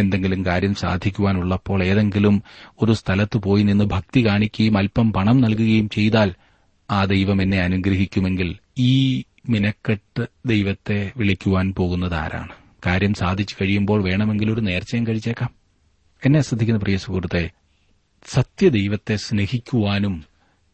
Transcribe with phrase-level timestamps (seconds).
[0.00, 2.42] എന്തെങ്കിലും കാര്യം സാധിക്കുവാനുള്ളപ്പോൾ ഏതെങ്കിലും
[2.82, 6.34] ഒരു സ്ഥലത്ത് പോയി നിന്ന് ഭക്തി കാണിക്കുകയും അല്പം പണം നൽകുകയും ചെയ്താൽ
[6.90, 12.52] ആ ദൈവം എന്നെ അനുഗ്രഹിക്കുമെങ്കിൽ ഈ മിനക്കെട്ട് ദൈവത്തെ വിളിക്കുവാൻ പോകുന്നത് ആരാണ്?
[12.86, 15.50] കാര്യം സാധിച്ചു കഴിയുമ്പോൾ വേണമെങ്കിൽ ഒരു നേർച്ചയും കഴിച്ചേക്കാം.
[16.26, 17.50] എന്നെ ശ്രദ്ധിക്കുന്ന പ്രിയ സുഹൃത്തെ
[18.26, 20.24] സത്യദൈവത്തെ സ്നേഹിക്കുവാനും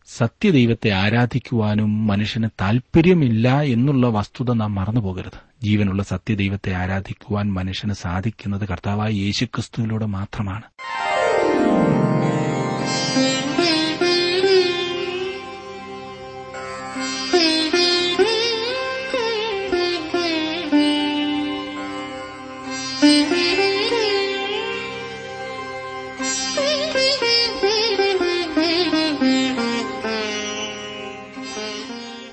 [0.07, 5.39] സത്യദൈവത്തെ ആരാധിക്കുവാനും മനുഷ്യന് താൽപര്യമില്ല എന്നുള്ള വസ്തുത നാം മറന്നുപോകരുത്.
[5.63, 10.63] ജീവനുള്ള സത്യദൈവത്തെ ആരാധിക്കുവാൻ മനുഷ്യന് സാധിക്കുന്നത് കർത്താവായ യേശുക്രിസ്തുവിലൂടെ മാത്രമാണ്.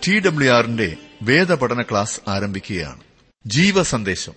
[0.08, 3.00] ടി ഡബ്ല്യു ആറിന്റെ വേദപഠന ക്ലാസ് ആരംഭിക്കുകയാണ്.
[3.46, 4.34] ജീവസന്ദേശം.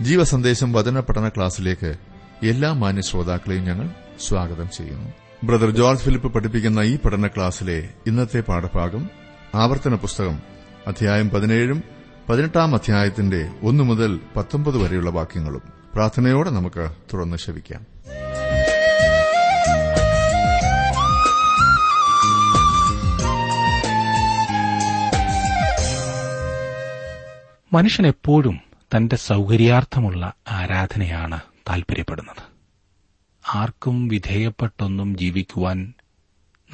[0.00, 1.94] ജീവസന്ദേശം വചന പഠന ക്ലാസ്സിലേക്ക്
[2.42, 5.10] എല്ലാ മാന്യ ശ്രോതാക്കളെയും ഞങ്ങൾ സ്വാഗതം ചെയ്യുന്നു.
[5.44, 9.10] ബ്രദർ ജോർജ് ഫിലിപ്പ് പഠിപ്പിക്കുന്ന ഈ പഠന ക്ലാസ്സിലെ ഇന്നത്തെ പാഠഭാഗം
[9.54, 10.40] ആവർത്തന പുസ്തകം
[10.86, 11.82] അധ്യായം പതിനേഴും
[12.28, 15.62] പതിനെട്ടാം അധ്യായത്തിന്റെ ഒന്നു മുതൽ പത്തൊമ്പത് വരെയുള്ള വാക്യങ്ങളും
[15.94, 17.86] പ്രാർത്ഥനയോടെ നമുക്ക് തുറന്ന് ശവിക്കാം.
[27.72, 28.60] മനുഷ്യൻ എപ്പോഴും
[28.96, 32.42] തന്റെ സൗകര്യാർത്ഥമുള്ള ആരാധനയാണ് താൽപര്യപ്പെടുന്നത്.
[33.54, 35.92] ആർക്കും വിധേയപ്പെട്ടൊന്നും ജീവിക്കുവാൻ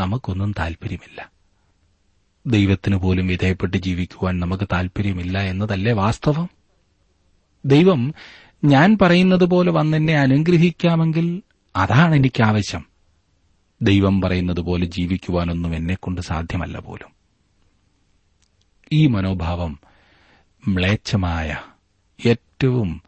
[0.00, 1.30] നമുക്കൊന്നും താൽപര്യമില്ല.
[2.46, 6.48] ദൈവത്തിനു പോലും വിധേയപ്പെട്ട് ജീവിക്കുവാൻ നമുക്ക് താൽപര്യമില്ല എന്നതല്ലേ വാസ്തവം?
[7.64, 8.14] ദൈവം
[8.64, 11.42] ഞാൻ പറയുന്നത് പോലെ വന്നെന്നെ അനുഗ്രഹിക്കാമെങ്കിൽ
[11.76, 12.86] അതാണ് എനിക്ക് ആവശ്യം.
[13.82, 17.08] ദൈവം പറയുന്നത് പോലെ ജീവിക്കുവാനൊന്നും എന്നെക്കൊണ്ട് സാധ്യമല്ല പോലും.
[18.92, 19.80] ഈ മനോഭാവം
[20.68, 21.56] മ്ലേച്ഛമായ
[22.26, 23.02] ഏറ്റവും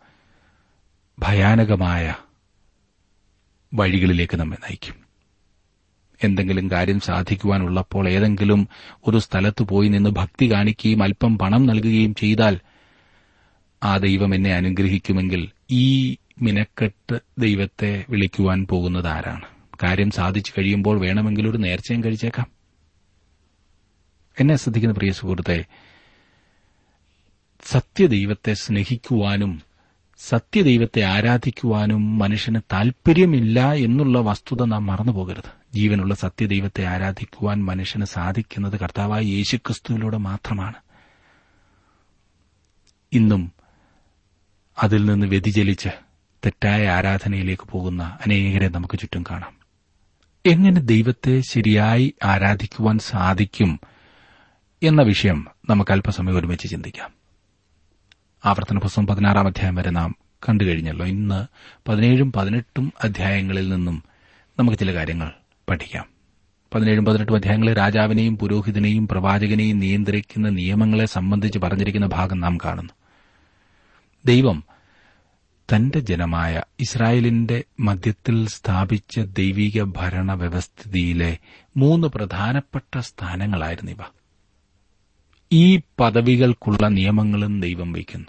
[1.19, 2.15] ഭയാനകമായ
[3.75, 4.95] വഴികളിലേക്ക് നമ്മെ നയിക്കും.
[6.25, 8.69] എന്തെങ്കിലും കാര്യം സാധിക്കുവാനുള്ളപ്പോൾ ഏതെങ്കിലും
[9.07, 12.61] ഒരു സ്ഥലത്ത് പോയി നിന്ന് ഭക്തി കാണിക്കുകയും അല്പം പണം നൽകുകയും ചെയ്താൽ
[13.83, 19.43] ആ ദൈവം എന്നെ അനുഗ്രഹിക്കുമെങ്കിൽ ഈ മിനക്കെട്ട് ദൈവത്തെ വിളിക്കുവാൻ പോകുന്നത് ആരാണ്?
[19.83, 22.47] കാര്യം സാധിച്ചു കഴിയുമ്പോൾ വേണമെങ്കിൽ ഒരു നേർച്ചയും കഴിച്ചേക്കാം.
[24.41, 25.65] എന്നെ ശ്രദ്ധിക്കുന്ന പ്രിയ സുഹൃത്തെ
[27.65, 29.63] സത്യദൈവത്തെ സ്നേഹിക്കുവാനും
[30.19, 35.75] സത്യദൈവത്തെ ആരാധിക്കുവാനും മനുഷ്യന് താൽപര്യമില്ല എന്നുള്ള വസ്തുത നാം മറന്നുപോകരുത്.
[35.75, 40.75] ജീവനുള്ള സത്യദൈവത്തെ ആരാധിക്കുവാൻ മനുഷ്യന് സാധിക്കുന്നത് കർത്താവായ യേശുക്രിസ്തുവിലൂടെ മാത്രമാണ്.
[43.13, 43.53] ഇന്നും
[44.83, 45.89] അതിൽ നിന്ന് വ്യതിചലിച്ച്
[46.47, 49.57] തെറ്റായ ആരാധനയിലേക്ക് പോകുന്ന അനേകരെ നമുക്ക് ചുറ്റും കാണാം.
[50.47, 53.81] എങ്ങനെ ദൈവത്തെ ശരിയായി ആരാധിക്കുവാൻ സാധിക്കും
[54.83, 57.18] എന്ന വിഷയം നമുക്ക് അല്പസമയം ഒരുമിച്ച് ചിന്തിക്കാം.
[58.45, 60.15] ആവർത്തന പുസ്തകം പതിനാറാം അധ്യായം വരെ നാം
[60.49, 61.47] കണ്ടുകഴിഞ്ഞല്ലോ ഇന്ന്
[61.89, 64.03] പതിനേഴും പതിനെട്ടും അധ്യായങ്ങളിൽ നിന്നും
[64.59, 65.31] നമുക്ക് ചില കാര്യങ്ങൾ
[65.69, 66.05] പഠിക്കാം.
[66.75, 72.93] പതിനേഴും പതിനെട്ടും അധ്യായങ്ങളിൽ രാജാവിനെയും പുരോഹിതനെയും പ്രവാചകനെയും നിയന്ത്രിക്കുന്ന നിയമങ്ങളെ സംബന്ധിച്ച് പറഞ്ഞിരിക്കുന്ന ഭാഗം നാം കാണുന്നു.
[74.27, 74.65] ദൈവം
[75.77, 81.39] തന്റെ ജനമായ ഇസ്രായേലിന്റെ മധ്യത്തിൽ സ്ഥാപിച്ച ദൈവിക ഭരണ വ്യവസ്ഥിതിയിലെ
[81.77, 84.18] മൂന്ന് പ്രധാനപ്പെട്ട സ്ഥാനങ്ങളായിരുന്നു ഇവ.
[85.53, 88.29] ഈ പദവികൾക്കുള്ള നിയമങ്ങളും ദൈവം വയ്ക്കുന്നു.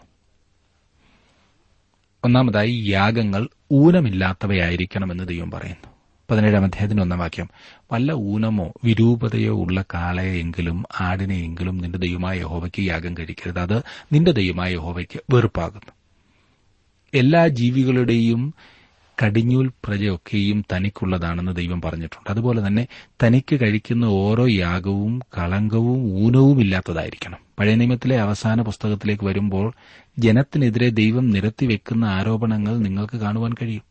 [2.24, 5.90] ഒന്നാമതായി യാഗങ്ങൾ ഊനമില്ലാത്തവയായിരിക്കണമെന്ന് ദൈവം പറയുന്നു.
[6.32, 7.50] പതിനേഴാം അധ്യായത്തിന്റെ ഒന്നാം വാക്യം
[7.92, 13.60] വല്ല ഊനമോ വിരൂപതയോ ഉള്ള കാളയെങ്കിലും ആടിനെയെങ്കിലും നിന്റെ ദൈവമായ യഹോവയ്ക്ക് യാഗം കഴിക്കരുത്.
[13.60, 15.92] അത് നിന്റെ ദൈവമായ യഹോവയ്ക്ക് വെറുപ്പാകുന്നു.
[17.14, 18.54] എല്ലാ ജീവികളുടെയും
[19.24, 22.32] കടിഞ്ഞൂൽ പ്രജയൊക്കെയും തനിക്കുള്ളതാണെന്ന് ദൈവം പറഞ്ഞിട്ടുണ്ട്.
[22.32, 22.88] അതുപോലെ തന്നെ
[23.24, 27.38] തനിക്ക് കഴിക്കുന്ന ഓരോ യാഗവും കളങ്കവും ഊനവും ഇല്ലാത്തതായിരിക്കണം.
[27.60, 29.74] പഴയ നിയമത്തിലെ അവസാന പുസ്തകത്തിലേക്ക് വരുമ്പോൾ
[30.20, 33.82] ജനത്തിനെതിരെ ദൈവം നിരത്തിവെക്കുന്ന ആരോപണങ്ങൾ നിങ്ങൾക്ക് കാണുവാൻ കഴിയും.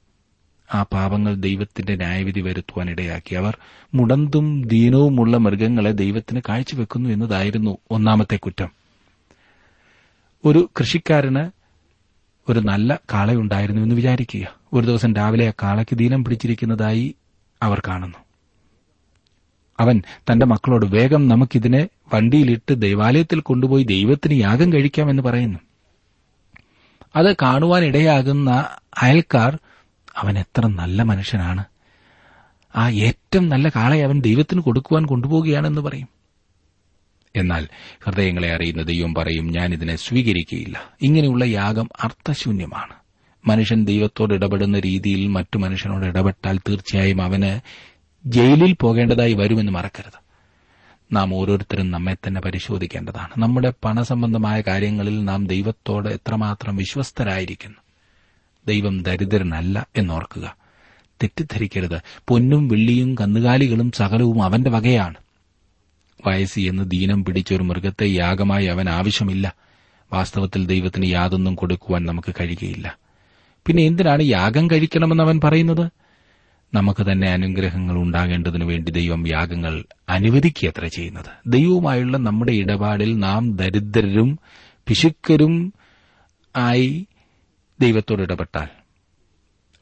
[0.75, 3.34] ആ പാപങ്ങൾ ദൈവത്തിന്റെ ന്യായവിധി വരുത്തുവാൻ ഇടയാക്കി.
[3.34, 3.59] അവർ
[3.94, 8.69] മുടന്തും ദീനവുമുള്ള മൃഗങ്ങളെ ദൈവത്തിന് കാഴ്ചവെക്കുന്നു എന്നതായിരുന്നു ഒന്നാമത്തെ കുറ്റം.
[10.44, 11.50] ഒരു കൃഷിക്കാരന്
[12.49, 14.57] ഒരു നല്ല കാളയുണ്ടായിരുന്നു എന്ന് വിചാരിക്കുക.
[14.73, 17.15] ഒരു ദിവസം രാവിലെ ആ കാളയ്ക്ക് ദീനം പിടിച്ചിരിക്കുന്നതായി
[17.62, 18.19] അവർ കാണുന്നു.
[19.81, 25.59] അവൻ തന്റെ മക്കളോട് വേഗം നമുക്കിതിനെ വണ്ടിയിലിട്ട് ദൈവാലയത്തിൽ കൊണ്ടുപോയി ദൈവത്തിന് യാഗം കഴിക്കാമെന്ന് പറയുന്നു.
[27.17, 28.69] അത് കാണുവാനിടയാകുന്ന
[29.03, 29.59] അയൽക്കാർ
[30.17, 31.65] അവൻ എത്ര നല്ല മനുഷ്യനാണ്.
[32.76, 36.09] ആ ഏറ്റവും നല്ല കാളയെ അവൻ ദൈവത്തിന് കൊടുക്കുവാൻ കൊണ്ടുപോവുകയാണെന്ന് പറയും.
[37.37, 37.69] എന്നാൽ
[38.00, 40.81] ഹൃദയങ്ങളെ അറിയുന്ന ദൈവം പറയും ഞാൻ ഇതിനെ സ്വീകരിക്കുകയില്ല.
[41.03, 42.98] ഇങ്ങനെയുള്ള യാഗം അർത്ഥശൂന്യമാണ്.
[43.49, 47.61] മനുഷ്യൻ ദൈവത്തോട് ഇടപെടുന്ന രീതിയിൽ മറ്റു മനുഷ്യനോട് ഇടപെട്ടാൽ തീർച്ചയായും അവന്
[48.27, 50.29] ജയിലിൽ പോകേണ്ടതായി വരുമെന്ന് മറക്കരുത്.
[51.12, 53.29] നാം ഓരോരുത്തരും നമ്മെ തന്നെ പരിശോധിക്കേണ്ടതാണ്.
[53.39, 57.77] നമ്മുടെ പണസംബന്ധമായ കാര്യങ്ങളിൽ നാം ദൈവത്തോട് എത്രമാത്രം വിശ്വസ്തരായിരിക്കുന്നു.
[58.67, 60.56] ദൈവം ദരിദ്രനല്ല എന്നോർക്കുക.
[61.23, 62.01] തെറ്റിദ്ധരിക്കരുത്.
[62.29, 65.15] പൊന്നും വെള്ളിയും കന്നുകാലികളും സകലവും അവന്റെ വകയാണ്.
[66.27, 69.55] വയസ്സി എന്ന് ദീനം പിടിച്ചൊരു മൃഗത്തെ യാഗമായി അവൻ ആവശ്യമില്ല.
[70.12, 73.07] വാസ്തവത്തിൽ ദൈവത്തിന് യാതൊന്നും കൊടുക്കുവാൻ നമുക്ക് കഴിയുകയില്ല.
[73.69, 75.91] പിന്നെ എന്തിനാണ് യാഗം കഴിക്കണമെന്ന് അവൻ പറയുന്നത്?
[76.75, 81.26] നമുക്ക് തന്നെ അനുഗ്രഹങ്ങൾ ഉണ്ടാകേണ്ടതിനു വേണ്ടി ദൈവം യാഗങ്ങൾ അനുവദിക്കുകയത്ര ചെയ്യുന്നത്.
[81.47, 84.38] ദൈവവുമായുള്ള നമ്മുടെ ഇടപാടിൽ നാം ദരിദ്രരും
[84.87, 85.73] പിശുക്കരും
[86.56, 87.06] ആയി
[87.81, 88.69] ദൈവത്തോട് ഇടപെട്ടാൽ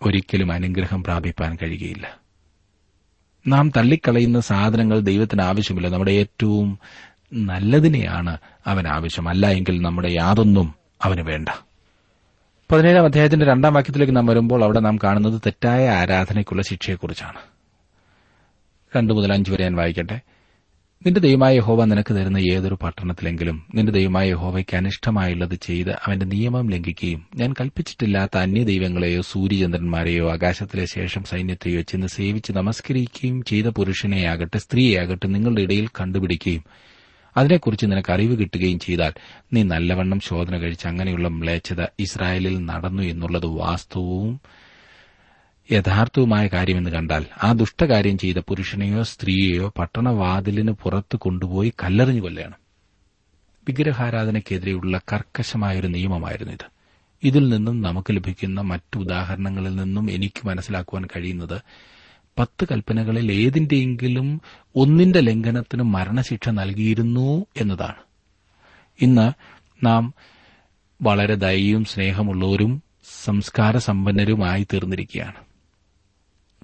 [0.03, 2.21] ഒരിക്കലും അനുഗ്രഹം പ്രാപിപ്പാൻ കഴിയുകയില്ല.
[3.47, 5.89] നാം തള്ളിക്കളയുന്ന സാധനങ്ങൾ ദൈവത്തിന് ആവശ്യമില്ല.
[5.89, 6.79] നമ്മുടെ ഏറ്റവും
[7.33, 9.29] നല്ലതിനെയാണ് അവൻ ആവശ്യം.
[9.29, 11.66] അല്ല എങ്കിൽ നമ്മുടെ യാതൊന്നും അവന് വേണ്ട.
[12.73, 17.39] പതിനേഴാം അധ്യായത്തിന്റെ രണ്ടാം വാക്യത്തിലേക്ക് നാം വരുമ്പോൾ അവിടെ നാം കാണുന്നത് തെറ്റായ ആരാധനയ്ക്കുള്ള ശിക്ഷയെക്കുറിച്ചാണ്.
[18.97, 20.21] രണ്ടു മുതൽ അഞ്ചു വരെ ഞാൻ വായിക്കട്ടെ.
[21.07, 27.27] നിന്റെ ദൈവമായ യഹോവ നിനക്ക് തരുന്ന ഏതൊരു പട്ടണത്തിലെങ്കിലും നിന്റെ ദൈവമായ യഹോവയ്ക്ക് അനിഷ്ടമായുള്ളത് ചെയ്ത് അവന്റെ നിയമം ലംഘിക്കുകയും
[27.37, 35.63] ഞാൻ കൽപ്പിച്ചിട്ടില്ലാത്ത അന്യ ദൈവങ്ങളെയോ സൂര്യചന്ദ്രന്മാരെയോ ആകാശത്തിലെ ശേഷം സൈന്യത്തെയോ ചെന്ന് സേവിച്ച് നമസ്കരിക്കുകയും ചെയ്ത പുരുഷനെയാകട്ടെ സ്ത്രീയെയാകട്ടെ നിങ്ങളുടെ
[35.63, 36.65] ഇടയിൽ കണ്ടുപിടിക്കുകയും
[37.37, 39.13] അതിനെക്കുറിച്ച് നിനക്ക് അറിവ് കിട്ടുകയും ചെയ്താൽ
[39.53, 44.35] നീ നല്ലവണ്ണം ശോധന കഴിച്ച് അങ്ങനെയുള്ള മ്ലേച്ഛത ഇസ്രായേലിൽ നടന്നു എന്നുള്ളത് വാസ്തവവും
[45.69, 52.61] യഥാർത്ഥവുമായ കാര്യമെന്ന് കണ്ടാൽ ആ ദുഷ്ടകാര്യം ചെയ്ത പുരുഷനെയോ സ്ത്രീയെയോ പട്ടണവാതിലിന് പുറത്ത് കൊണ്ടുപോയി കല്ലെറിഞ്ഞു കൊല്ലണം
[53.67, 56.67] വിഗ്രഹാരാധനയ്ക്കെതിരെയുള്ള കർക്കശമായൊരു നിയമമായിരുന്നു ഇത്.
[57.23, 61.59] ഇതിൽ നിന്നും നമുക്ക് ലഭിക്കുന്ന മറ്റു ഉദാഹരണങ്ങളിൽ നിന്നും എനിക്ക് മനസ്സിലാക്കുവാൻ കഴിയുന്നത്
[62.39, 64.41] പത്ത് കൽപ്പനകളിൽ ഏതിന്റെയെങ്കിലും
[64.77, 67.97] ഒന്നിന്റെ ലംഘനത്തിന് മരണശിക്ഷ നൽകിയിരുന്നു എന്നതാണ്.
[69.01, 69.33] ഇന്ന്
[69.87, 70.15] നാം
[71.03, 72.83] വളരെ ദയയും സ്നേഹമുള്ളവരും
[73.25, 75.35] സംസ്കാര സമ്പന്നരുമായി തീർന്നിരിക്കുകയാണ്.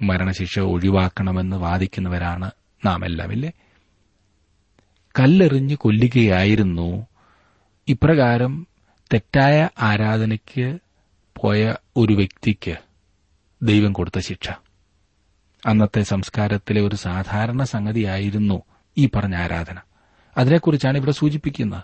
[0.02, 2.50] മരണശിക്ഷ ഒഴിവാക്കണമെന്ന് വാദിക്കുന്നവരാണ്
[2.86, 3.52] നാം എല്ലാമില്ലേ
[5.20, 7.06] കല്ലെറിഞ്ഞ് കൊല്ലുകയായിരുന്നു.
[7.88, 8.66] ഇപ്രകാരം
[9.12, 10.78] തെറ്റായ ആരാധനയ്ക്ക്
[11.40, 12.76] പോയ ഒരു വ്യക്തിക്ക്
[13.62, 14.48] ദൈവം കൊടുത്ത ശിക്ഷ.
[15.66, 18.62] അന്നത്തെ സംസ്കാരത്തിലെ ഒരു സാധാരണ സംഗതിയായിരുന്നു
[18.98, 19.76] ഈ പറഞ്ഞ ആരാധന.
[20.36, 21.82] അതിനെക്കുറിച്ചാണ് ഇവിടെ സൂചിപ്പിക്കുന്നത്.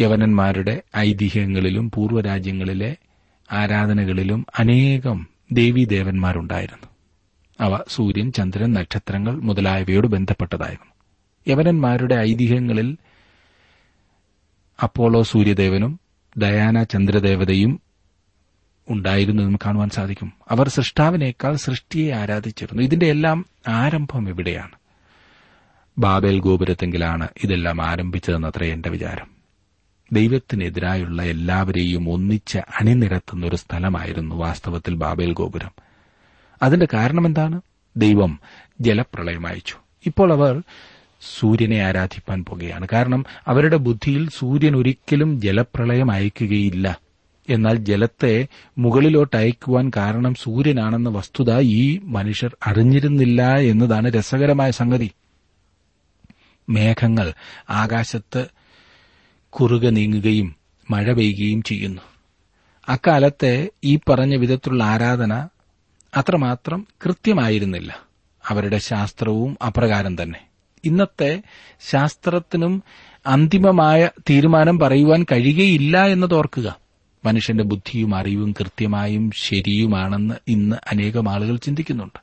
[0.00, 2.96] യവനന്മാരുടെ ഐതിഹ്യങ്ങളിലും പൂർവരാജ്യങ്ങളിലെ
[3.52, 6.88] ആരാധനകളിലും അനേകം ദേവീദേവന്മാരുണ്ടായിരുന്നു.
[7.60, 10.90] അവ സൂര്യൻ ചന്ദ്രൻ നക്ഷത്രങ്ങൾ മുതലായവയോട് ബന്ധപ്പെട്ടതായിരുന്നു.
[11.48, 12.96] യവനന്മാരുടെ ഐതിഹ്യങ്ങളിൽ
[14.82, 16.00] അപ്പോളോ സൂര്യദേവനും
[16.42, 17.80] ഡയാന ചന്ദ്രദേവതയും
[18.88, 20.32] ഉണ്ടായിരുന്നു എന്ന് കാണുവാൻ സാധിക്കും.
[20.50, 22.82] അവർ സൃഷ്ടാവിനേക്കാൾ സൃഷ്ടിയെ ആരാധിച്ചിരുന്നു.
[22.82, 24.70] ഇതിന്റെ എല്ലാം ആരംഭം എവിടെയാണ്
[25.98, 29.40] ബാബേൽ ഗോപുരത്തെങ്കിലാണ് ഇതെല്ലാം ആരംഭിച്ചതെന്നത്രേ എന്റെ വിചാരം.
[30.12, 35.70] ദൈവത്തിനെതിരായുള്ള എല്ലാവരെയും ഒന്നിച്ച് അണിനിരത്തുന്ന ഒരു സ്ഥലമായിരുന്നു വാസ്തവത്തിൽ ബാബേൽ ഗോപുരം.
[36.62, 37.60] അതിന്റെ കാരണമെന്താണ്
[37.96, 38.40] ദൈവം
[38.80, 39.74] ജലപ്രളയം അയച്ചു.
[40.06, 40.62] ഇപ്പോൾ അവർ
[41.38, 42.88] സൂര്യനെ ആരാധിപ്പാൻ പോകുകയാണ്.
[42.92, 47.09] കാരണം അവരുടെ ബുദ്ധിയിൽ സൂര്യൻ ഒരിക്കലും ജലപ്രളയം അയക്കുകയില്ല.
[47.50, 48.46] എന്നാൽ ജലത്തെ
[48.78, 55.10] മുകളിലോട്ട് അയക്കുവാൻ കാരണം സൂര്യനാണെന്ന വസ്തുത ഈ മനുഷ്യർ അറിഞ്ഞിരുന്നില്ല എന്നതാണ് രസകരമായ സംഗതി.
[56.68, 57.32] മേഘങ്ങൾ
[57.70, 58.46] ആകാശത്ത്
[59.50, 60.56] കുറുകെ നീങ്ങുകയും
[60.90, 62.02] മഴ പെയ്യുകയും ചെയ്യുന്നു.
[62.88, 65.48] അക്കാലത്തെ ഈ പറഞ്ഞ വിധത്തിലുള്ള ആരാധന
[66.16, 67.98] അത്രമാത്രം കൃത്യമായിരുന്നില്ല.
[68.48, 70.40] അവരുടെ ശാസ്ത്രവും അപ്രകാരം തന്നെ.
[70.84, 71.42] ഇന്നത്തെ
[71.90, 72.82] ശാസ്ത്രത്തിനും
[73.26, 76.89] അന്തിമമായ തീരുമാനം പറയുവാൻ കഴിയുകയില്ല എന്നതോർക്കുക
[77.24, 82.20] മനുഷ്യന്റെ ബുദ്ധിയും അറിവും കൃത്യമായും ശരിയുമാണെന്ന് ഇന്ന് അനേകം ആളുകൾ ചിന്തിക്കുന്നുണ്ട്.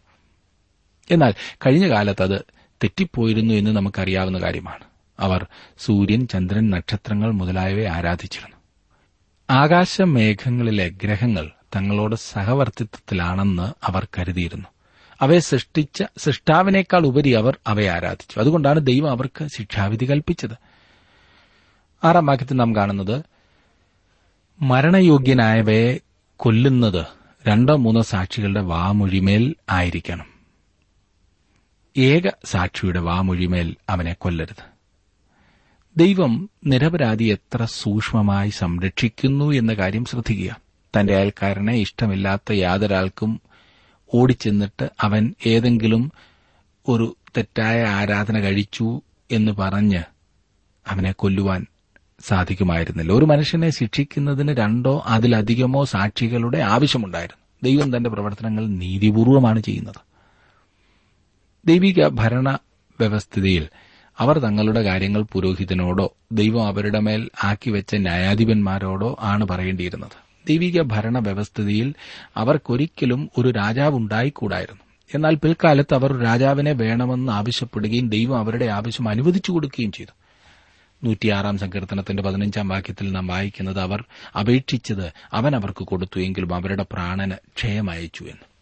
[1.12, 1.34] എന്നാൽ
[1.66, 2.42] കഴിഞ്ഞ കാലത്ത് അത്
[2.84, 4.84] തെറ്റിപ്പോയിരുന്നു എന്ന് നമുക്കറിയാവുന്ന കാര്യമാണ്.
[5.20, 5.48] അവർ
[5.80, 8.58] സൂര്യൻ ചന്ദ്രൻ നക്ഷത്രങ്ങൾ മുതലായവയെ ആരാധിച്ചിരുന്നു.
[9.50, 14.68] ആകാശമേഘങ്ങളിലെ ഗ്രഹങ്ങൾ തങ്ങളോട് സഹവർത്തിത്വത്തിലാണെന്ന് അവർ കരുതിയിരുന്നു.
[15.22, 18.39] അവയെ സൃഷ്ടിച്ച സൃഷ്ടാവിനേക്കാൾ ഉപരി അവർ അവയെ ആരാധിച്ചു.
[18.39, 20.54] അതുകൊണ്ടാണ് ദൈവം അവർക്ക് ശിക്ഷാവിധി കൽപ്പിച്ചത്.
[22.04, 23.24] ആറാം വാക്യത്തിൽ നാം കാണുന്നത്
[24.62, 26.00] മരണയോഗ്യനായവയെ
[26.38, 27.06] കൊല്ലുന്നത്
[27.48, 30.26] രണ്ടോ മൂന്നോ സാക്ഷികളുടെ വാമൊഴിമേൽ ആയിരിക്കണം.
[31.98, 34.64] ഏക സാക്ഷിയുടെ വാമൊഴിമേൽ അവനെ കൊല്ലരുത്.
[35.98, 40.58] ദൈവം നിരപരാധി എത്ര സൂക്ഷ്മമായി സംരക്ഷിക്കുന്നു എന്ന കാര്യം ശ്രദ്ധിക്കുക.
[41.00, 43.42] തന്റെ അയൽക്കാരനെ ഇഷ്ടമില്ലാത്ത യാതൊരാൾക്കും
[44.14, 46.12] ഓടിച്ചെന്നിട്ട് അവൻ ഏതെങ്കിലും
[46.90, 50.04] ഒരു തെറ്റായ ആരാധന കഴിച്ചു എന്ന് പറഞ്ഞ്
[50.88, 51.66] അവനെ കൊല്ലുവാൻ
[52.20, 53.14] സാധിക്കുമായിരുന്നില്ല.
[53.14, 57.48] ഒരു മനുഷ്യനെ ശിക്ഷിക്കുന്നതിന് രണ്ടോ അതിലധികമോ സാക്ഷികളുടെ ആവശ്യമുണ്ടായിരുന്നു.
[57.64, 59.96] ദൈവം തന്റെ പ്രവർത്തനങ്ങൾ നീതിപൂർവമാണ് ചെയ്യുന്നത്.
[61.66, 62.58] ദൈവിക ഭരണ
[63.00, 63.68] വ്യവസ്ഥിതിയിൽ
[64.20, 70.12] അവർ തങ്ങളുടെ കാര്യങ്ങൾ പുരോഹിതനോടോ ദൈവം അവരുടെ മേൽ ആക്കിവെച്ച ന്യായാധിപന്മാരോടോ ആണ് പറയേണ്ടിയിരുന്നത്.
[70.48, 71.94] ദൈവിക ഭരണ വ്യവസ്ഥിതിയിൽ
[72.38, 74.82] അവർക്കൊരിക്കലും ഒരു രാജാവ് ഉണ്ടായിക്കൂടായിരുന്നു
[75.16, 80.27] എന്നാൽ പിൽക്കാലത്ത് അവർ രാജാവിനെ വേണമെന്ന് ആവശ്യപ്പെടുകയും ദൈവം അവരുടെ ആവശ്യം അനുവദിച്ചു കൊടുക്കുകയും ചെയ്തു.
[81.04, 84.04] നൂറ്റിയാറാം സങ്കീർത്തനത്തിന്റെ പതിനഞ്ചാം വാക്യത്തിൽ നാം വായിക്കുന്നത് അവർ
[84.39, 88.58] അപേക്ഷിച്ചത് അവൻ അവർക്ക് കൊടുത്തു എങ്കിലും അവരുടെ പ്രാണന് ക്ഷയമയച്ചു എന്ന്.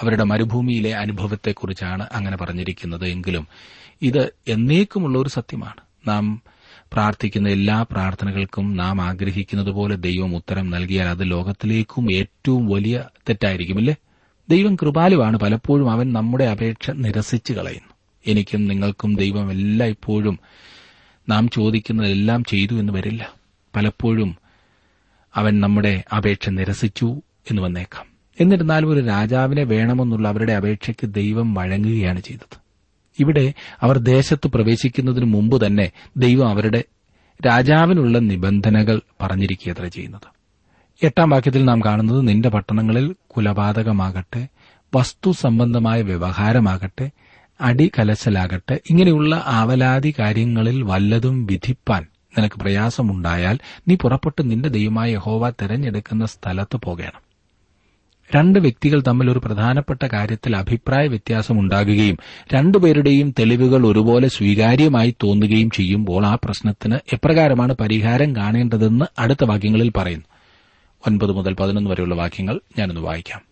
[0.00, 3.48] അവരുടെ മരുഭൂമിയിലെ അനുഭവത്തെക്കുറിച്ചാണ് അങ്ങനെ പറഞ്ഞിരിക്കുന്നത് എങ്കിലും
[4.02, 6.08] ഇത് എന്നേക്കുമുള്ള ഒരു സത്യമാണ്.
[6.08, 6.42] നാം
[6.92, 13.94] പ്രാർത്ഥിക്കുന്ന എല്ലാ പ്രാർത്ഥനകൾക്കും നാം ആഗ്രഹിക്കുന്നതുപോലെ ദൈവം ഉത്തരം നൽകിയാൽ അത് ലോകത്തിലേക്കും ഏറ്റവും വലിയ തെറ്റായിരിക്കുമില്ലേ
[14.48, 15.38] ദൈവം കൃപാലുവാണ്.
[15.38, 17.92] പലപ്പോഴും അവൻ നമ്മുടെ അപേക്ഷ നിരസിച്ചു കളയുന്നു.
[18.26, 20.38] എനിക്കും നിങ്ങൾക്കും ദൈവം എല്ലായ്പ്പോഴും
[21.30, 23.32] നാം ചോദിക്കുന്നതെല്ലാം ചെയ്തു എന്ന് വരില്ല.
[23.76, 24.36] പലപ്പോഴും
[25.34, 27.06] അവൻ നമ്മുടെ അപേക്ഷ നിരസിച്ചു
[27.50, 28.06] എന്ന് വന്നേക്കാം.
[28.40, 32.58] എന്നിരുന്നാലും ഒരു രാജാവിനെ വേണമെന്നുള്ള അവരുടെ അപേക്ഷയ്ക്ക് ദൈവം വഴങ്ങുകയാണ് ചെയ്തത്.
[33.20, 36.84] ഇവിടെ അവർ ദേശത്ത് പ്രവേശിക്കുന്നതിന് മുമ്പ് തന്നെ ദൈവം അവരുടെ
[37.46, 40.40] രാജാവിനുള്ള നിബന്ധനകൾ പറഞ്ഞിരിക്കുകയത്ര ചെയ്യുന്നത്.
[41.02, 44.48] എട്ടാം വാക്യത്തിൽ നാം കാണുന്നത് നിന്റെ പട്ടണങ്ങളിൽ കുലപാതകമാകട്ടെ
[44.94, 47.10] വസ്തു സംബന്ധമായ വ്യവഹാരമാകട്ടെ
[47.60, 52.06] അടികലശലാകട്ടെ ഇങ്ങനെയുള്ള ആവലാതി കാര്യങ്ങളിൽ വല്ലതും വിധിപ്പാൻ
[52.38, 57.30] നിനക്ക് പ്രയാസമുണ്ടായാൽ നീ പുറപ്പെട്ട് നിന്റെ ദൈവമായ യഹോവ തെരഞ്ഞെടുക്കുന്ന സ്ഥലത്ത് പോകണം.
[58.36, 62.18] രണ്ട് വ്യക്തികൾ തമ്മിൽ ഒരു പ്രധാനപ്പെട്ട കാര്യത്തിൽ അഭിപ്രായ വ്യത്യാസമുണ്ടാകുകയും
[62.54, 70.24] രണ്ടുപേരുടെയും തെളിവുകൾ ഒരുപോലെ സ്വീകാര്യമായി തോന്നുകയും ചെയ്യുമ്പോൾ ആ പ്രശ്നത്തിന് എപ്രകാരമാണ് പരിഹാരം കാണേണ്ടതെന്ന് അടുത്ത വാക്യങ്ങളിൽ പറയുന്നു.
[71.06, 73.49] ഒൻപത് മുതൽ പതിനൊന്ന് വരെയുള്ള വാക്യങ്ങൾ ഞാനൊന്ന് വായിക്കാം.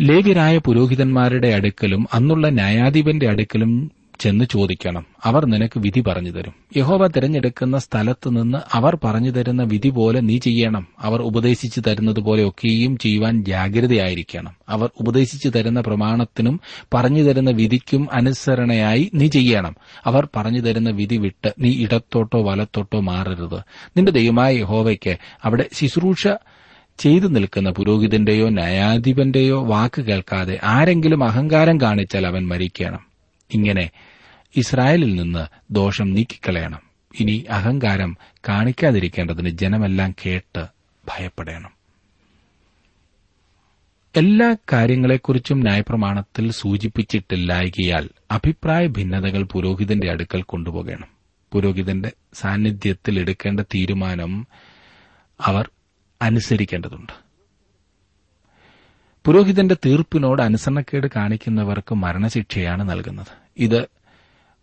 [0.00, 3.90] ലേവ്യരായ പുരോഹിതന്മാരുടെ അടുക്കലും അന്നുള്ള ന്യായാധിപന്റെ അടുക്കലും
[4.20, 5.06] ചെന്ന് ചോദിക്കണം.
[5.24, 6.52] അവർ നിനക്ക് വിധി പറഞ്ഞു തരും.
[6.76, 10.86] യഹോവ തിരഞ്ഞെടുക്കുന്ന സ്ഥലത്ത് നിന്ന് അവർ പറഞ്ഞു തരുന്ന വിധി പോലെ നീ ചെയ്യണം.
[11.00, 14.52] അവർ ഉപദേശിച്ചു തരുന്നത് പോലെ ഒക്കെയും ചെയ്യുവാൻ ജാഗ്രതയായിരിക്കണം.
[14.68, 16.60] അവർ ഉപദേശിച്ചു തരുന്ന പ്രമാണത്തിനും
[16.94, 19.76] പറഞ്ഞു തരുന്ന വിധിക്കും അനുസരണയായി നീ ചെയ്യണം.
[20.04, 23.60] അവർ പറഞ്ഞു തരുന്ന വിധി വിട്ട് നീ ഇടത്തോട്ടോ വലത്തോട്ടോ മാറരുത്.
[23.96, 26.28] നിന്റെ ദൈവമായ യഹോവയ്ക്ക് അവിടെ ശുശ്രൂഷ
[27.00, 33.06] ചെയ്തു നിൽക്കുന്ന പുരോഹിതന്റെയോ ന്യായാധിപന്റെയോ വാക്ക് കേൾക്കാതെ ആരെങ്കിലും അഹങ്കാരം കാണിച്ചാൽ അവൻ മരിക്കണം.
[33.50, 33.90] ഇങ്ങനെ
[34.56, 36.80] ഇസ്രായേലിൽ നിന്ന് ദോഷം നീക്കിക്കളയണം.
[37.20, 38.16] ഇനി അഹങ്കാരം
[38.48, 40.66] കാണിക്കാതിരിക്കേണ്ടതിന് ജനമെല്ലാം കേട്ട്
[41.08, 41.70] ഭയപ്പെടണം.
[44.16, 51.08] എല്ലാ കാര്യങ്ങളെക്കുറിച്ചും ന്യായപ്രമാണത്തിൽ സൂചിപ്പിച്ചിട്ടില്ലായകിയാൽ അഭിപ്രായ ഭിന്നതകൾ പുരോഹിതന്റെ അടുക്കൽ കൊണ്ടുപോകണം.
[51.52, 54.46] പുരോഹിതന്റെ സാന്നിധ്യത്തിൽ എടുക്കേണ്ട തീരുമാനം
[55.40, 55.70] അവർ
[56.22, 57.12] അനുസരിക്കേണ്ടതുണ്ട്.
[59.26, 63.26] പുരോഹിതന്റെ തീർപ്പിനോട് അനുസരണക്കേട് കാണിക്കുന്നവർക്ക് മരണശിക്ഷയാണ് നൽകുന്നത്.
[63.56, 63.88] ഇത്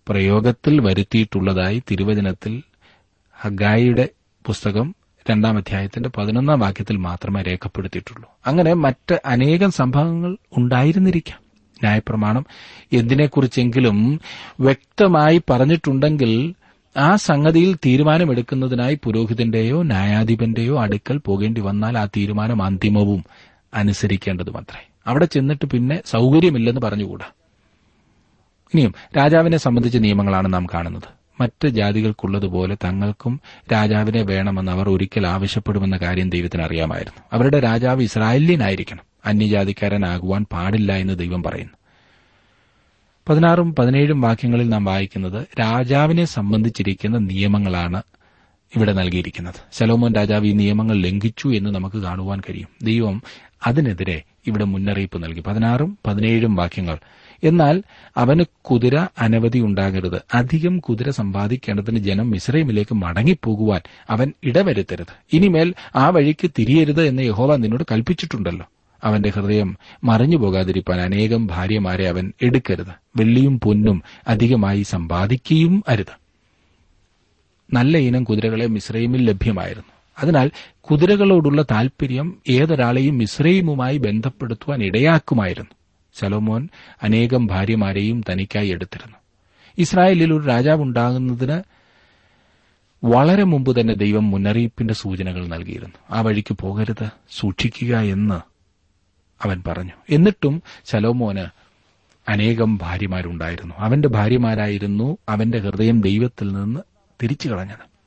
[0.07, 2.63] പ്രയോഗത്തിൽ വരുത്തിയിട്ടുള്ളതായി തിരുവചനത്തിൽ
[3.41, 4.09] ഹഗായിയുടെ
[4.45, 4.95] പുസ്തകം
[5.29, 8.29] രണ്ടാം അധ്യായത്തിന്റെ പതിനൊന്നാം വാക്യത്തിൽ മാത്രമേ രേഖപ്പെടുത്തിയിട്ടുള്ളൂ.
[8.47, 11.39] അങ്ങനെ മറ്റ് അനേകം സംഭവങ്ങൾ ഉണ്ടായിരുന്നിരിക്കാം.
[11.83, 12.45] ന്യായപ്രമാണം
[12.93, 14.21] എന്തിനെക്കുറിച്ചെങ്കിലും
[14.59, 16.55] വ്യക്തമായി പറഞ്ഞിട്ടുണ്ടെങ്കിൽ
[16.97, 23.23] ആ സംഗതിയിൽ തീരുമാനമെടുക്കുന്നതിനായി പുരോഹിതന്റെയോ ന്യായാധിപന്റെയോ അടുക്കൽ പോകേണ്ടി വന്നാൽ ആ തീരുമാനം അന്തിമവും
[23.73, 24.87] അനുസരിക്കേണ്ടതുമത്രേ.
[25.07, 27.25] അവിടെ ചെന്നിട്ട് പിന്നെ സൌകര്യമില്ലെന്ന് പറഞ്ഞുകൂടാ.
[28.73, 31.17] ഇനിയും രാജാവിനെ സംബന്ധിച്ച നിയമങ്ങളാണ് നാം കാണുന്നത്.
[31.41, 33.41] മറ്റ് ജാതികൾക്കുള്ളതുപോലെ തങ്ങൾക്കും
[33.73, 37.23] രാജാവിനെ വേണമെന്ന് അവർ ഒരിക്കൽ ആവശ്യപ്പെടുമെന്ന കാര്യം ദൈവത്തിന് അറിയാമായിരുന്നു.
[37.33, 39.03] അവരുടെ രാജാവ് ഇസ്രായേലിയനായിരിക്കണം.
[39.25, 41.76] അന്യജാതിക്കാരനാകുവാൻ പാടില്ല എന്ന് ദൈവം പറയുന്നു.
[43.29, 48.01] പതിനാറും പതിനേഴും വാക്യങ്ങളിൽ നാം വായിക്കുന്നത് രാജാവിനെ സംബന്ധിച്ചിരിക്കുന്ന നിയമങ്ങളാണ്
[48.75, 49.55] ഇവിടെ നൽകിയിരിക്കുന്നത്.
[49.73, 52.67] ശലോമോൻ രാജാവ് ഈ നിയമങ്ങൾ ലംഘിച്ചു എന്ന് നമുക്ക് കാണുവാൻ കഴിയും.
[52.83, 53.23] ദൈവം
[53.67, 55.39] അതിനെതിരെ ഇവിടെ മുന്നറിയിപ്പ് നൽകി.
[55.39, 56.97] പതിനാറും പതിനേഴും വാക്യങ്ങൾ.
[57.43, 57.83] എന്നാൽ
[58.17, 60.21] അവന് കുതിര അനവധി ഉണ്ടാകരുത്.
[60.33, 65.13] അധികം കുതിര സമ്പാദിക്കേണ്ടതിന് ജനം ഇസ്രൈമിലേക്ക് മടങ്ങിപ്പോകുവാൻ അവൻ ഇടവരുത്തരുത്.
[65.33, 68.65] ഇനിമേൽ ആ വഴിക്ക് തിരിയരുത് എന്ന് യഹോവ നിന്നോട് കൽപ്പിച്ചിട്ടുണ്ടല്ലോ.
[69.03, 72.87] അവന്റെ ഹൃദയം മറിഞ്ഞു പോകാതിരിക്കാൻ അനേകം ഭാര്യമാരെ അവൻ എടുക്കരുത്.
[73.15, 76.27] വെള്ളിയും പൊന്നും അധികമായി സമ്പാദിക്കുകയും അരുത്.
[77.73, 79.91] നല്ല ഇനം കുതിരകളെ മിശ്രൈമിൽ ലഭ്യമായിരുന്നു.
[80.19, 80.51] അതിനാൽ
[80.81, 85.71] കുതിരകളോടുള്ള താൽപര്യം ഏതൊരാളെയും മിശ്രൈമുമായി ബന്ധപ്പെടുത്തുവാൻ ഇടയാക്കുമായിരുന്നു.
[86.19, 86.69] സലോമോൻ
[87.03, 89.17] അനേകം ഭാര്യമാരെയും തനിക്കായി എടുത്തിരുന്നു.
[89.77, 91.61] ഇസ്രായേലിൽ ഒരു രാജാവുണ്ടാകുന്നതിന്
[93.03, 95.95] വളരെ മുമ്പ് തന്നെ ദൈവം മുന്നറിയിപ്പിന്റെ സൂചനകൾ നൽകിയിരുന്നു.
[96.11, 98.56] ആ വഴിക്ക് പോകരുത് സൂക്ഷിക്കുക എന്ന്
[99.45, 99.91] അവൻ പറഞ്ഞു.
[100.09, 101.45] എന്നിട്ടും ശലോമോന്
[102.29, 103.75] അനേകം ഭാര്യമാരുണ്ടായിരുന്നു.
[103.77, 106.79] അവന്റെ ഭാര്യമാരായിരുന്നു അവന്റെ ഹൃദയം ദൈവത്തിൽ നിന്ന്
[107.23, 107.97] തിരിച്ചു കളഞ്ഞത്.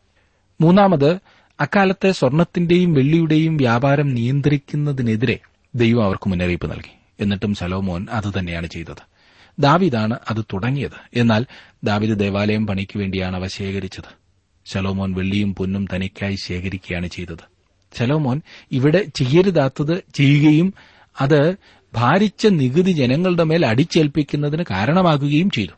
[0.60, 1.18] മൂന്നാമത്
[1.60, 5.38] അക്കാലത്തെ സ്വർണത്തിന്റെയും വെള്ളിയുടെയും വ്യാപാരം നിയന്ത്രിക്കുന്നതിനെതിരെ
[5.75, 6.92] ദൈവം അവർക്ക് മുന്നറിയിപ്പ് നൽകി.
[7.20, 9.10] എന്നിട്ടും ശലോമോൻ അതുതന്നെയാണ് ചെയ്തത്.
[9.58, 11.18] ദാവിദാണ് അത് തുടങ്ങിയത്.
[11.18, 11.46] എന്നാൽ
[11.84, 14.20] ദാവിദ് ദേവാലയം പണിക്ക് വേണ്ടിയാണ് അവ ശേഖരിച്ചത്.
[14.66, 17.50] ശലോമോൻ വെള്ളിയും പൊന്നും തനിക്കായി ശേഖരിക്കുകയാണ് ചെയ്തത്.
[17.99, 20.75] ശലോമോൻ ഇവിടെ ചെയ്യരുതാത്തത് ചെയ്യുകയും
[21.21, 21.57] അത്
[21.95, 25.73] ഭാരിച്ച നികുതി ജനങ്ങളുടെ മേൽ അടിച്ചേൽപ്പിക്കുന്നതിന് കാരണമാകുകയും ചെയ്തു.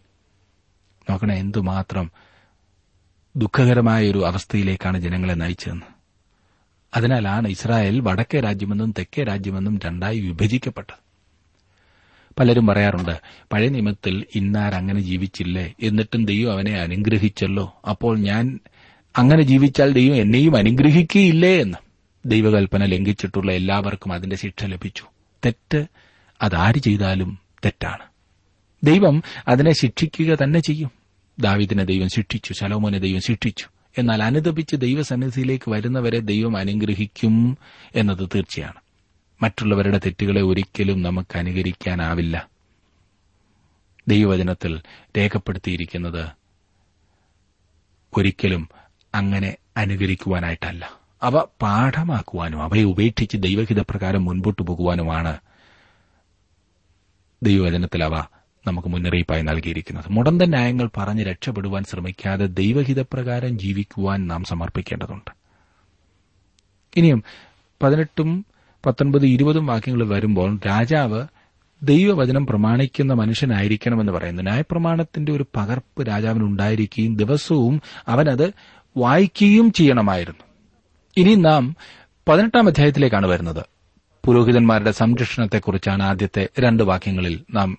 [1.11, 2.11] നോക്കണേ എന്തുമാത്രം
[3.37, 5.87] ദുഃഖകരമായ ഒരു അവസ്ഥയിലേക്കാണ് ജനങ്ങളെ നയിച്ചതെന്ന്.
[6.95, 11.03] അതിനാലാണ് ഇസ്രായേൽ വടക്കേ രാജ്യമെന്നും തെക്കേ രാജ്യമെന്നും രണ്ടായി വിഭജിക്കപ്പെട്ടത്.
[12.39, 13.21] പലരും പറയാറുണ്ട്
[13.53, 15.75] പഴയ നിയമത്തിൽ ഇന്നാർ അങ്ങനെ ജീവിച്ചില്ലേ?
[15.83, 17.81] എന്നിട്ടും ദൈവം അവനെ അനുഗ്രഹിച്ചല്ലോ?
[17.91, 18.61] അപ്പോൾ ഞാൻ
[19.19, 21.61] അങ്ങനെ ജീവിച്ചാൽ ദൈവം എന്നെയും അനുഗ്രഹിക്കുകയില്ലേ?
[21.61, 21.79] എന്ന്
[22.27, 25.05] ദൈവകൽപ്പന ലംഘിച്ചിട്ടുള്ള എല്ലാവർക്കും അതിന്റെ ശിക്ഷ ലഭിച്ചു.
[25.45, 25.87] തെറ്റ്
[26.43, 28.07] അതാര് ചെയ്താലും തെറ്റാണ്.
[28.85, 30.91] ദൈവം അതിനെ ശിക്ഷിക്കുക തന്നെ ചെയ്യും.
[31.39, 33.67] ദാവിദിനെ ദൈവം ശിക്ഷിച്ചു ശലോമോനെ ദൈവം ശിക്ഷിച്ചു.
[33.99, 37.59] എന്നാൽ അനുദപിച്ച് ദൈവസന്നിധിയിലേക്ക് വരുന്നവരെ ദൈവം അനുഗ്രഹിക്കും
[37.97, 38.81] എന്നത് തീർച്ചയാണ്.
[39.43, 42.49] മറ്റുള്ളവരുടെ തെറ്റുകളെ ഒരിക്കലും നമുക്ക് അനുകരിക്കാനാവില്ല.
[44.09, 44.81] ദൈവവചനത്തിൽ
[45.19, 46.31] രേഖപ്പെടുത്തിയിരിക്കുന്നത്
[48.17, 48.69] ഒരിക്കലും
[49.15, 51.02] അങ്ങനെ അനുകരിക്കുവാനായിട്ടല്ല.
[51.23, 55.39] അവ പാഠമാക്കുവാനും അവയെ ഉപേക്ഷിച്ച് ദൈവഹിതപ്രകാരം മുൻപോട്ടു പോകുവാനുമാണ്
[57.43, 58.25] ദൈവവചനത്തിൽ അവ
[58.67, 60.05] നമുക്ക് മുന്നറിയിപ്പായി നൽകിയിരിക്കുന്നത്.
[60.09, 65.31] മുടന്ത ന്യായങ്ങൾ പറഞ്ഞ് രക്ഷപ്പെടുവാൻ ശ്രമിക്കാതെ ദൈവഹിതപ്രകാരം ജീവിക്കുവാൻ നാം സമർപ്പിക്കേണ്ടതുണ്ട്.
[66.97, 67.25] ഇനിയും
[67.83, 68.47] പതിനെട്ടും
[68.87, 71.27] പത്തൊൻപത് ഇരുപതും വാക്യങ്ങൾ വരുമ്പോൾ രാജാവ്
[71.83, 74.43] ദൈവവചനം പ്രമാണിക്കുന്ന മനുഷ്യനായിരിക്കണമെന്ന് പറയുന്നു.
[74.43, 78.53] ന്യായപ്രമാണത്തിന്റെ ഒരു പകർപ്പ് രാജാവിനുണ്ടായിരിക്കുകയും ദിവസവും അവനത്
[78.97, 80.52] വായിക്കുകയും ചെയ്യണമായിരുന്നു.
[81.17, 81.77] ഇനി നാം
[82.29, 83.65] പതിനെട്ടാം അധ്യായത്തിലേക്കാണ് വരുന്നത്.
[84.27, 87.79] പുരോഹിതന്മാരുടെ സംരക്ഷണത്തെക്കുറിച്ചാണ് ആദ്യത്തെ രണ്ട് വാക്യങ്ങളിൽ നാം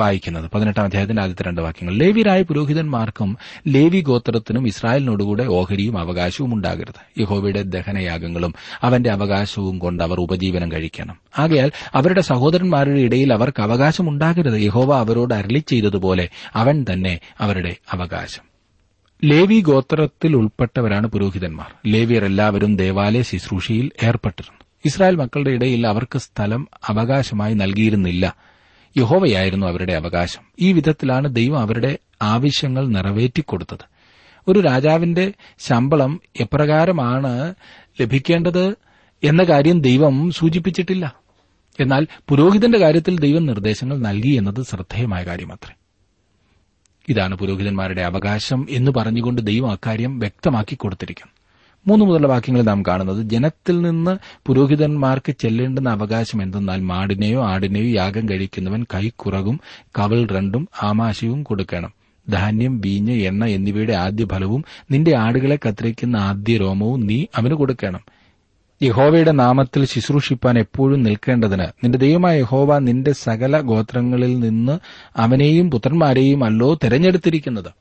[0.00, 0.50] വായിക്കുന്നത്.
[0.54, 1.94] പതിനെട്ടാം അധ്യായത്തിന്റെ ആദ്യത്തെ രണ്ട് വാക്യങ്ങൾ.
[1.94, 7.20] ലേവിരായ പുരോഹിതന്മാർക്കും ലേവി ഗോത്രത്തിനും ഇസ്രായേലിനോടുകൂടെ ഓഹരിയും അവകാശവും ഉണ്ടാകരുത്.
[7.20, 11.16] യഹോവയുടെ ദഹനയാഗങ്ങളും അവന്റെ അവകാശവും കൊണ്ട് അവർ ഉപജീവനം കഴിക്കണം.
[11.38, 14.60] ആകയാൽ അവരുടെ സഹോദരന്മാരുടെ ഇടയിൽ അവർക്ക് അവകാശം ഉണ്ടാകരുത്.
[14.62, 18.49] യഹോവ അവരോട് അരളി ചെയ്തതുപോലെ അവൻ തന്നെ അവരുടെ അവകാശം.
[19.24, 21.72] ലേവി ഗോത്രത്തിൽ ഉൾപ്പെട്ടവരാണ് പുരോഹിതന്മാർ.
[21.86, 24.64] ലേവിയർ എല്ലാവരും ദേവാലയ ശുശ്രൂഷയിൽ ഏർപ്പെട്ടിരുന്നു.
[24.84, 28.36] ഇസ്രായേൽ മക്കളുടെ ഇടയിൽ അവർക്ക് സ്ഥലം അവകാശമായി നൽകിയിരുന്നില്ല.
[28.96, 30.42] യഹോവയായിരുന്നു അവരുടെ അവകാശം.
[30.60, 33.84] ഈ വിധത്തിലാണ് ദൈവം അവരുടെ ആവശ്യങ്ങൾ നിറവേറ്റിക്കൊടുത്തത്.
[34.48, 37.54] ഒരു രാജാവിന്റെ ശമ്പളം എപ്രകാരമാണ്
[38.00, 38.74] ലഭിക്കേണ്ടത്
[39.24, 41.14] എന്ന കാര്യം ദൈവം സൂചിപ്പിച്ചിട്ടില്ല.
[41.80, 45.79] എന്നാൽ പുരോഹിതന്റെ കാര്യത്തിൽ ദൈവം നിർദ്ദേശങ്ങൾ നൽകി എന്നത് ശ്രദ്ധേയമായ കാര്യമത്രേ.
[47.10, 51.32] ഇതാണ് പുരോഹിതന്മാരുടെ അവകാശം എന്ന് പറഞ്ഞുകൊണ്ട് ദൈവം അക്കാര്യം വ്യക്തമാക്കി കൊടുത്തിരിക്കുന്നു.
[51.86, 58.86] മൂന്ന് മുതലുള്ള വാക്യങ്ങൾ നാം കാണുന്നത് ജനത്തിൽ നിന്ന് പുരോഹിതന്മാർക്ക് ചെല്ലേണ്ടുന്ന അവകാശം എന്തെന്നാൽ മാടിനെയോ ആടിനെയോ യാഗം കഴിക്കുന്നവൻ
[58.94, 59.60] കൈക്കുറകും
[59.98, 61.92] കവൽ രണ്ടും ആമാശയവും കൊടുക്കണം.
[62.28, 68.00] ധാന്യം വീഞ്ഞ് എണ്ണ എന്നിവയുടെ ആദ്യ ഫലവും നിന്റെ ആടുകളെ കത്തിരിക്കുന്ന ആദ്യ രോമവും നീ അവന് കൊടുക്കണം.
[68.82, 71.62] യഹോവയുടെ നാമത്തിൽ ശുശ്രൂഷിപ്പാൻ എപ്പോഴും നിൽക്കേണ്ടതിന്.
[71.62, 74.78] നിന്റെ ദൈവമായ യഹോവ നിന്റെ സകല ഗോത്രങ്ങളിൽ നിന്ന്
[75.16, 77.72] അവനെയും പുത്രന്മാരെയും അല്ലോ തെരഞ്ഞെടുത്തിരിക്കുന്നത്.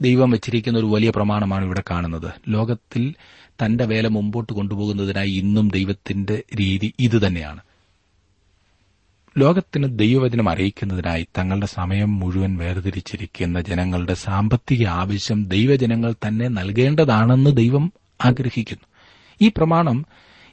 [0.00, 2.32] ദൈവം വെച്ചിരിക്കുന്ന ഒരു വലിയ പ്രമാണമാണ് ഇവിടെ കാണുന്നത്.
[2.48, 3.14] ലോകത്തിൽ
[3.62, 7.60] തന്റെ വേല മുമ്പോട്ട് കൊണ്ടുപോകുന്നതിനായി ഇന്നും ദൈവത്തിന്റെ രീതി ഇതുതന്നെയാണ്
[9.38, 17.92] ലോകത്തിന് ദൈവവചനം അറിയിക്കുന്നതിനായി തങ്ങളുടെ സമയം മുഴുവൻ വേർതിരിച്ചിരിക്കുന്ന ജനങ്ങളുടെ സാമ്പത്തിക ആവശ്യം ദൈവജനങ്ങൾ തന്നെ നൽകേണ്ടതാണെന്ന് ദൈവം
[18.24, 18.86] ആഗ്രഹിക്കുന്നു.
[19.42, 20.06] ഈ പ്രമാണം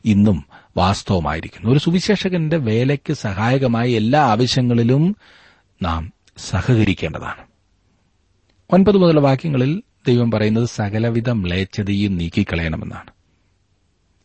[0.05, 0.45] ഇന്നും
[0.77, 1.71] വാസ്തവമായിരിക്കുന്നു.
[1.71, 5.15] ഒരു സുവിശേഷകന്റെ വേലയ്ക്ക് സഹായകമായ എല്ലാ ആവശ്യങ്ങളിലും
[5.81, 7.45] നാം സഹകരിക്കേണ്ടതാണ്.
[8.69, 13.11] ഒൻപത് മുതൽ വാക്യങ്ങളിൽ ദൈവം പറയുന്നത് സകലവിധ മ്ലേച്ഛതയും നീക്കിക്കളയണമെന്നാണ്.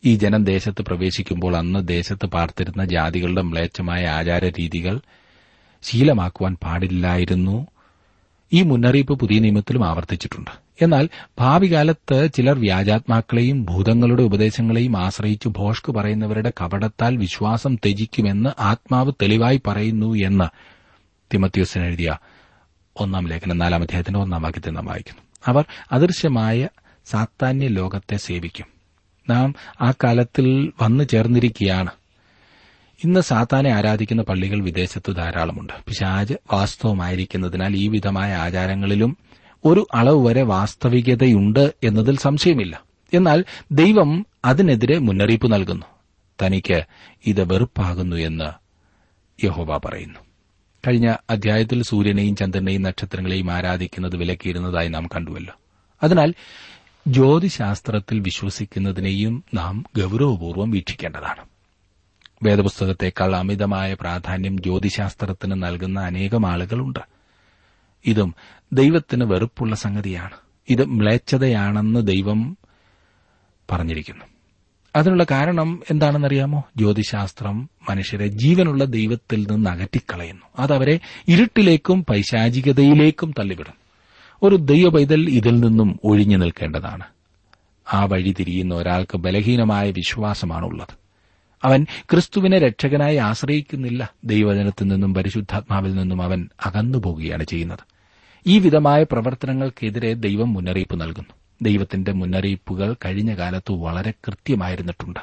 [0.05, 5.01] ഈ ജനം ദേശത്ത് പ്രവേശിക്കുമ്പോൾ അന്ന് ദേശത്ത് പാർത്തിരുന്ന ജാതികളുടെ മ്ലേച്ഛമായ ആചാര രീതികൾ
[5.83, 7.67] ശീലമാക്കുവാൻ പാടില്ലായിരുന്നു.
[8.53, 10.51] ഈ മുന്നറിയിപ്പ് പുതിയ നിയമത്തിലും ആവർത്തിച്ചിട്ടുണ്ട്.
[10.81, 19.61] എന്നാൽ ഭാവി കാലത്ത് ചിലർ വ്യാജാത്മാക്കളെയും ഭൂതങ്ങളുടെ ഉപദേശങ്ങളെയും ആശ്രയിച്ച് ഭോഷ്ക് പറയുന്നവരുടെ കപടത്താൽ വിശ്വാസം ത്യജിക്കുമെന്ന് ആത്മാവ് തെളിവായി
[19.67, 20.45] പറയുന്നു എന്ന്
[21.33, 22.17] തിമത്യോസിന് എഴുതിയ
[22.99, 25.21] ഒന്നാം ലേഖനം നാലാം അധ്യായത്തിന്റെ ഒന്നാം വാക്യത്തിൽ നാം വായിക്കുന്നു.
[25.45, 26.67] അവർ അദൃശ്യമായ
[27.05, 28.65] സാത്താന്യ ലോകത്തെ സേവിക്കും.
[29.29, 31.91] നാം ആ കാലത്തിൽ വന്നു ചേർന്നിരിക്കുകയാണ്.
[33.03, 35.73] ഇന്ന് സാത്താനെ ആരാധിക്കുന്ന പള്ളികൾ വിദേശത്ത് ധാരാളമുണ്ട്.
[35.87, 39.17] പിശാജ് വാസ്തവമായിരിക്കുന്നതിനാൽ ഈ വിധമായ ആചാരങ്ങളിലും
[39.65, 42.81] ഒരു അളവ് വരെ വാസ്തവികതയുണ്ട് എന്നതിൽ സംശയമില്ല.
[43.13, 45.85] എന്നാൽ ദൈവം അതിനെതിരെ മുന്നറിയിപ്പ് നൽകുന്നു.
[46.41, 46.83] തനിക്ക്
[47.25, 48.67] ഇത് വെറുപ്പാകുന്നു എന്ന്
[49.45, 50.19] യഹോബ പറയുന്നു.
[50.87, 55.53] കഴിഞ്ഞ അധ്യായത്തിൽ സൂര്യനെയും ചന്ദ്രനെയും നക്ഷത്രങ്ങളെയും ആരാധിക്കുന്നത് വിലക്കിയിരുന്നതായി നാം കണ്ടുവല്ലോ.
[56.03, 56.33] അതിനാൽ
[57.07, 61.56] ജ്യോതിശാസ്ത്രത്തിൽ വിശ്വസിക്കുന്നതിനെയും നാം ഗൌരവപൂർവം വീക്ഷിക്കേണ്ടതാണ്.
[62.43, 66.99] വേദപുസ്തകത്തെക്കാൾ അമിതമായ പ്രാധാന്യം ജ്യോതിശാസ്ത്രത്തിന് നൽകുന്ന അനേകം ആളുകളുണ്ട്.
[68.05, 68.35] ഇതും
[68.73, 70.31] ദൈവത്തിന് വെറുപ്പുള്ള സംഗതിയാണ്.
[70.69, 72.57] ഇത് മ്ലേച്ഛതയാണെന്ന് ദൈവം
[73.71, 74.25] പറഞ്ഞിരിക്കുന്നു.
[74.95, 76.63] അതിനുള്ള കാരണം എന്താണെന്നറിയാമോ?
[76.77, 80.41] ജ്യോതിശാസ്ത്രം മനുഷ്യരെ ജീവനുള്ള ദൈവത്തിൽ നിന്ന് അകറ്റിക്കളയുന്നു.
[80.59, 83.73] അതവരെ ഇരുട്ടിലേക്കും പൈശാചികതയിലേക്കും തള്ളിവിടും
[84.43, 87.03] ഒരു ദൈവ പൈതൽ ഇതിൽ നിന്നും ഒഴിഞ്ഞു നിൽക്കേണ്ടതാണ്.
[87.93, 91.06] ആ വഴി തിരിയുന്ന ഒരാൾക്ക് ബലഹീനമായ വിശ്വാസമാണുള്ളത്.
[91.63, 94.13] അവൻ ക്രിസ്തുവിനെ രക്ഷകനായി ആശ്രയിക്കുന്നില്ല.
[94.23, 97.79] ദൈവജനത്തിൽ നിന്നും പരിശുദ്ധാത്മാവിൽ നിന്നും അവൻ അകന്നുപോകുകയാണ് ചെയ്യുന്നത്.
[98.47, 101.33] ഈ വിധമായ പ്രവർത്തനങ്ങൾക്കെതിരെ ദൈവം മുന്നറിയിപ്പ് നൽകുന്നു.
[101.61, 105.19] ദൈവത്തിന്റെ മുന്നറിയിപ്പുകൾ കഴിഞ്ഞ കാലത്ത് വളരെ കൃത്യമായിരുന്നിട്ടുണ്ട്.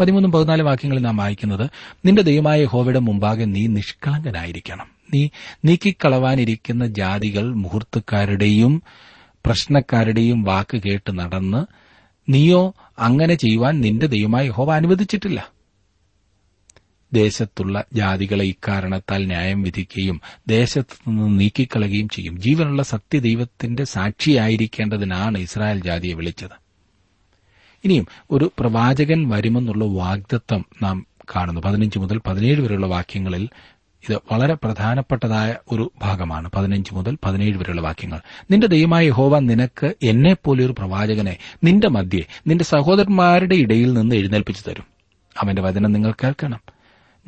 [0.00, 1.70] പതിമൂന്നും പതിനാല് വാക്യങ്ങളിൽ നാം വായിക്കുന്നത്
[2.04, 4.86] നിന്റെ ദൈവമായ ഹോവയുടെ മുമ്പാകെ നീ നിഷ്കളങ്കനായിരിക്കണം.
[5.14, 5.28] നീ
[5.64, 8.82] നീക്കിക്കളവാനിരിക്കുന്ന ജാതികൾ മുഹൂർത്തക്കാരുടെയും
[9.46, 11.87] പ്രശ്നക്കാരുടെയും വാക്ക് കേട്ട് നടന്ന്
[12.28, 15.52] നീയോ അങ്ങനെ ചെയ്യുവാൻ നിന്റെ ദൈവമായ യഹോവ അനുവദിച്ചിട്ടില്ല.
[17.12, 22.40] ദേശത്തുള്ള ജാതികളെ ഇക്കാരണത്താൽ ന്യായം വിധിക്കുകയും ദേശത്തു നിന്ന് നീക്കിക്കളയുകയും ചെയ്യും.
[22.40, 26.68] ജീവനുള്ള സത്യദൈവത്തിന്റെ സാക്ഷിയായിരിക്കേണ്ടതിനാണ് ഇസ്രായേൽ ജാതിയെ വിളിച്ചത്.
[27.84, 31.60] ഇനിയും ഒരു പ്രവാചകൻ വരുമെന്നുള്ള വാഗ്ദത്വം നാം കാണുന്നു.
[31.60, 33.48] പതിനഞ്ച് മുതൽ പതിനേഴ് വരെയുള്ള വാക്യങ്ങളിൽ
[34.04, 36.50] ഇത് വളരെ പ്രധാനപ്പെട്ടതായ ഒരു ഭാഗമാണ്.
[36.56, 38.20] പതിനഞ്ച് മുതൽ പതിനേഴ് വരെയുള്ള വാക്യങ്ങൾ.
[38.50, 44.86] നിന്റെ ദൈവമായ ഹോവ നിനക്ക് എന്നെ ഒരു പ്രവാചകനെ നിന്റെ മധ്യേ നിന്റെ സഹോദരന്മാരുടെ ഇടയിൽ നിന്ന് എഴുന്നേൽപ്പിച്ചു തരും.
[45.36, 46.60] അവന്റെ വചനം നിങ്ങൾ കേൾക്കണം.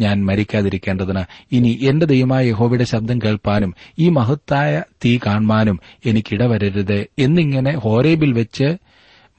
[0.00, 8.32] ഞാൻ മരിക്കാതിരിക്കേണ്ടതിന് ഇനി എന്റെ ദൈവമായ യഹോവയുടെ ശബ്ദം കേൾപ്പാനും ഈ മഹത്തായ തീ കാണുവാനും എനിക്കിടവരരുത് എന്നിങ്ങനെ ഹോരേബിൽ
[8.32, 8.68] വെച്ച്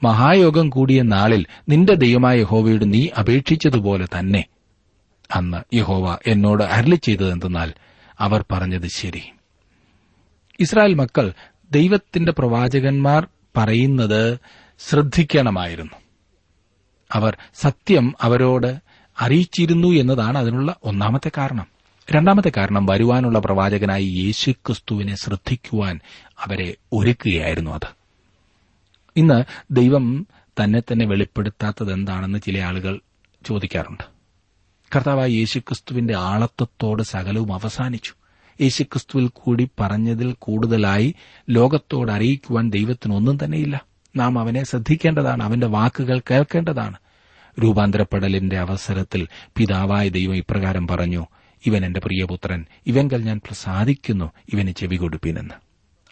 [0.04, 4.42] മഹായോഗം കൂടിയ നാളിൽ നിന്റെ ദൈവമായ യഹോവയോട് നീ അപേക്ഷിച്ചതുപോലെ തന്നെ
[5.36, 7.74] അന്ന് യഹോവ എന്നോട് അരളി ചെയ്തതെന്തെന്നാൽ
[8.20, 9.22] അവർ പറഞ്ഞത് ശരി.
[10.60, 11.34] ഇസ്രായേൽ മക്കൾ
[11.72, 14.40] ദൈവത്തിന്റെ പ്രവാചകന്മാർ പറയുന്നത്
[14.80, 15.92] ശ്രദ്ധിക്കണമായിരുന്നു.
[17.12, 18.80] അവർ സത്യം അവരോട്
[19.20, 21.68] അറിയിച്ചിരുന്നു എന്നതാണ് അതിനുള്ള ഒന്നാമത്തെ കാരണം.
[22.12, 26.00] രണ്ടാമത്തെ കാരണം വരുവാനുള്ള പ്രവാചകനായി യേശുക്രിസ്തുവിനെ ശ്രദ്ധിക്കുവാൻ
[26.40, 27.88] അവരെ ഒരുക്കുകയായിരുന്നു അത്.
[29.16, 30.28] ഇന്ന് ദൈവം
[30.64, 33.00] തന്നെ തന്നെ വെളിപ്പെടുത്താത്തത് എന്താണെന്ന് ചില ആളുകൾ
[33.46, 34.11] ചോദിക്കാറുണ്ട്.
[34.96, 38.14] കർത്താവായ യേശുക്രിസ്തുവിന്റെ ആളത്വത്തോട് സകലവും അവസാനിച്ചു.
[38.62, 41.16] യേശുക്രിസ്തുവിൽ കൂടി പറഞ്ഞതിൽ കൂടുതലായി
[41.50, 43.86] ലോകത്തോട് അറിയിക്കുവാൻ ദൈവത്തിനൊന്നും തന്നെയില്ല.
[44.16, 46.98] നാം അവനെ ശ്രദ്ധിക്കേണ്ടതാണ് അവന്റെ വാക്കുകൾ കേൾക്കേണ്ടതാണ്.
[47.64, 49.28] രൂപാന്തരപ്പെടലിന്റെ അവസരത്തിൽ
[49.58, 51.28] പിതാവായ ദൈവം ഇപ്രകാരം പറഞ്ഞു
[51.66, 55.54] ഇവൻ എന്റെ പ്രിയപുത്രൻ ഇവങ്കൽ ഞാൻ പ്രസാദിക്കുന്നു ഇവന് ചെവി കൊടുപ്പിനെന്ന്.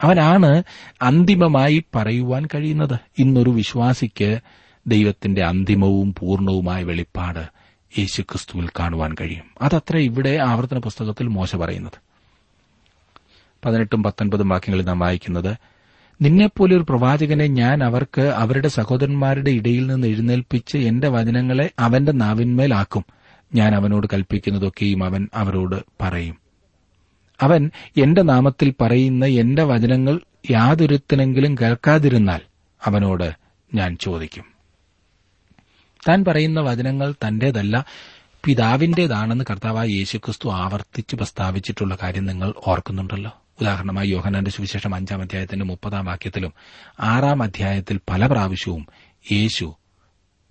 [0.02, 0.64] അവനാണ്
[1.02, 3.00] അന്തിമമായി പറയുവാൻ കഴിയുന്നത്.
[3.18, 4.40] ഇന്നൊരു വിശ്വാസിക്ക്
[4.88, 7.59] ദൈവത്തിന്റെ അന്തിമവും പൂർണവുമായ വെളിപ്പാട്
[7.98, 9.44] യേശുക്രിസ്തുവിൽ കാണുവാൻ കഴിയും.
[9.62, 12.10] അതത്ര ഇവിടെ ആവർത്തന പുസ്തകത്തിൽ മോശ പറയുന്നത്.
[13.66, 15.58] പതിനെട്ടും പത്തൊൻപതും വാക്യങ്ങളിൽ നാം വായിക്കുന്നത്
[16.22, 23.06] നിന്നെപ്പോലെ ഒരു പ്രവാചകനെ ഞാൻ അവർക്ക് അവരുടെ സഹോദരന്മാരുടെ ഇടയിൽ നിന്ന് എഴുന്നേൽപ്പിച്ച് എന്റെ വചനങ്ങളെ അവന്റെ നാവിന്മേലാക്കും
[23.56, 26.38] ഞാൻ അവനോട് കൽപ്പിക്കുന്നതൊക്കെയും അവൻ അവരോട് പറയും.
[27.42, 30.20] അവൻ എന്റെ നാമത്തിൽ പറയുന്ന എന്റെ വചനങ്ങൾ
[30.52, 32.42] യാതൊരുത്തിനെങ്കിലും കേൾക്കാതിരുന്നാൽ
[32.86, 33.32] അവനോട്
[33.76, 34.59] ഞാൻ ചോദിക്കും.
[36.08, 37.86] താൻ പറയുന്ന വചനങ്ങൾ തന്റേതല്ല
[38.46, 43.32] പിതാവിന്റേതാണെന്ന് കർത്താവായ യേശുക്രിസ്തു ആവർത്തിച്ച് പ്രസ്താവിച്ചിട്ടുള്ള കാര്യം നിങ്ങൾ ഓർക്കുന്നുണ്ടല്ലോ.
[43.62, 46.54] ഉദാഹരണമായി യോഹനാന്റെ സുവിശേഷം അഞ്ചാം അധ്യായത്തിന്റെ മുപ്പതാം വാക്യത്തിലും
[47.00, 48.88] ആറാം അധ്യായത്തിൽ പല പ്രാവശ്യവും
[49.32, 49.76] യേശു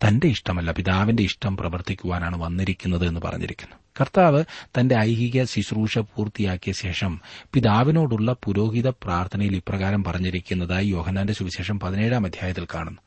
[0.08, 3.76] തന്റെ ഇഷ്ടമല്ല പിതാവിന്റെ ഇഷ്ടം പ്രവർത്തിക്കുവാനാണ് വന്നിരിക്കുന്നത് എന്ന് പറഞ്ഞിരിക്കുന്നു.
[4.00, 4.44] കർത്താവ്
[4.78, 7.20] തന്റെ ഐഹിക ശുശ്രൂഷ പൂർത്തിയാക്കിയ ശേഷം
[7.52, 13.00] പിതാവിനോടുള്ള പുരോഹിത പ്രാർത്ഥനയിൽ ഇപ്രകാരം പറഞ്ഞിരിക്കുന്നതായി യോഹനാന്റെ സുവിശേഷം പതിനേഴാം അധ്യായത്തിൽ കാണുന്നു.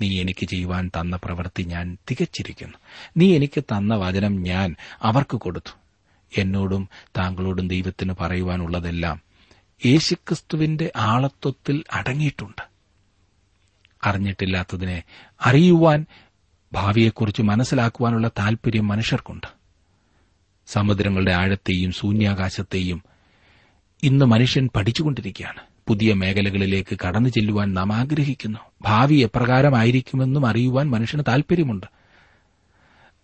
[0.00, 2.78] നീ എനിക്ക് ചെയ്യുവാൻ തന്ന പ്രവൃത്തി ഞാൻ തികച്ചിരിക്കുന്നു.
[3.16, 5.78] നീ എനിക്ക് തന്ന വചനം ഞാൻ അവർക്ക് കൊടുത്തു.
[6.40, 9.20] എന്നോടും താങ്കളോടും ദൈവത്തിന് പറയുവാനുള്ളതെല്ലാം
[9.86, 12.62] യേശുക്രിസ്തുവിന്റെ ആളത്വത്തിൽ അടങ്ങിയിട്ടുണ്ട്.
[14.04, 15.02] അറിഞ്ഞിട്ടില്ലാത്തതിനെ
[15.40, 16.06] അറിയുവാൻ
[16.72, 19.46] ഭാവിയെക്കുറിച്ച് മനസ്സിലാക്കുവാനുള്ള താൽപര്യം മനുഷ്യർക്കുണ്ട്.
[20.66, 23.02] സമുദ്രങ്ങളുടെ ആഴത്തെയും ശൂന്യാകാശത്തെയും
[24.02, 25.75] ഇന്ന് മനുഷ്യൻ പഠിച്ചുകൊണ്ടിരിക്കുകയാണ്.
[25.88, 28.58] പുതിയ മേഖലകളിലേക്ക് കടന്നു ചെല്ലുവാൻ നാം ആഗ്രഹിക്കുന്നു.
[28.82, 31.86] ഭാവി എപ്രകാരമായിരിക്കുമെന്നും അറിയുവാൻ മനുഷ്യന് താൽപര്യമുണ്ട്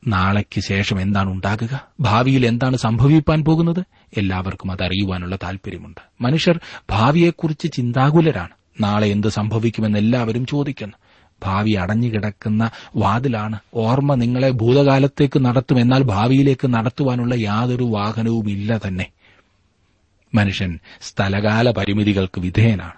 [0.06, 1.88] നാളയ്ക്ക് ശേഷം എന്താണ് ഉണ്ടാകുക?
[2.00, 3.84] ഭാവിയിൽ എന്താണ് സംഭവിപ്പാൻ പോകുന്നത്?
[4.16, 8.50] എല്ലാവർക്കും അത് അറിയുവാനുള്ള താൽപര്യമുണ്ട് മനുഷ്യർ ഭാവിയെക്കുറിച്ച് ചിന്താകുലരാണ്.
[8.80, 10.96] നാളെ എന്ത് സംഭവിക്കുമെന്ന് എല്ലാവരും ചോദിക്കുന്നു.
[11.44, 15.80] ഭാവി അടഞ്ഞുകിടക്കുന്ന വാതിലാണ് ഓർമ്മ നിങ്ങളെ ഭൂതകാലത്തേക്ക് നടത്തും.
[15.80, 19.06] എന്നാൽ ഭാവിയിലേക്ക് നടത്തുവാനുള്ള യാതൊരു വാഹനവും ഇല്ല തന്നെ.
[20.34, 22.92] മനുഷ്യൻ സ്ഥലകാല പരിമിതികൾക്ക് വിധേയനാണ്.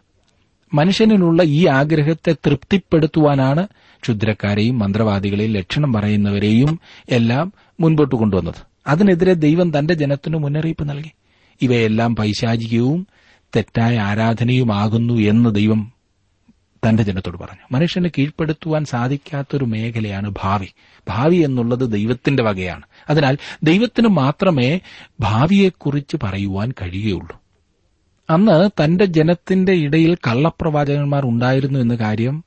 [0.74, 3.68] മനുഷ്യനിലുള്ള ഈ ആഗ്രഹത്തെ തൃപ്തിപ്പെടുത്തുവാനാണ്
[4.02, 8.54] ക്ഷുദ്രക്കാരെയും മന്ത്രവാദികളെയും ലക്ഷണം പറയുന്നവരെയും എല്ലാം മുൻപോട്ട് കൊണ്ടുവന്നത്.
[8.86, 11.12] അതിനെതിരെ ദൈവം തന്റെ ജനത്തിനു മുന്നറിയിപ്പ് നൽകി.
[11.62, 13.06] ഇവയെല്ലാം പൈശാചികവും
[13.56, 15.93] തെറ്റായ ആരാധനയുമാകുന്നു എന്ന് ദൈവം
[16.88, 17.66] തന്റെ ജനത്തോട് പറഞ്ഞു.
[17.72, 20.66] മനുഷ്യന് കീഴ്പ്പെടുത്തുവാൻ സാധിക്കാത്തൊരു മേഖലയാണ് ഭാവി.
[21.08, 22.82] ഭാവി എന്നുള്ളത് ദൈവത്തിന്റെ വകയാണ്.
[23.10, 24.80] അതിനാൽ ദൈവത്തിന് മാത്രമേ
[25.20, 27.40] ഭാവിയെക്കുറിച്ച് പറയുവാൻ കഴിയുകയുള്ളൂ.
[28.30, 32.44] അന്ന് തന്റെ ജനത്തിന്റെ ഇടയിൽ കള്ളപ്രവാചകന്മാർ ഉണ്ടായിരുന്നു എന്ന കാര്യം